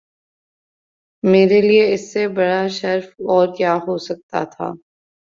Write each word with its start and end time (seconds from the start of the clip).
میرے 1.23 1.59
لیے 1.61 1.83
اس 1.93 2.03
سے 2.13 2.27
بڑا 2.29 2.61
شرف 2.71 3.05
اور 3.29 3.47
کیا 3.57 3.75
ہو 3.85 3.97
سکتا 4.07 4.43
تھا 4.53 4.67